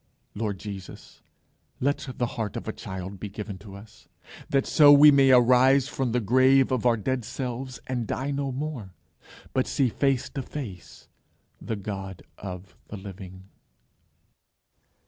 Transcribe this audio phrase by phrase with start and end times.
[0.33, 1.21] Lord Jesus,
[1.79, 4.07] let the heart of a child be given to us,
[4.49, 8.51] that so we may arise from the grave of our dead selves and die no
[8.51, 8.95] more,
[9.53, 11.07] but see face to face
[11.61, 13.43] the God of the Living.